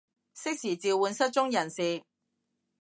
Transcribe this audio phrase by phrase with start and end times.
[0.03, 0.07] 適時
[0.79, 2.03] 召喚失蹤人士